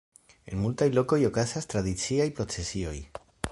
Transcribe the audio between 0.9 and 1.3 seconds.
lokoj